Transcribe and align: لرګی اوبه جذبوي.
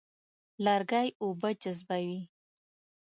لرګی 0.63 1.07
اوبه 1.21 1.49
جذبوي. 1.61 2.19